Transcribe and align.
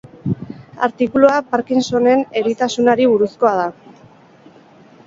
Artikulua 0.87 1.35
Parkinsonen 1.51 2.25
eritasunari 2.43 3.09
buruzkoa 3.13 3.55
da. 3.63 3.71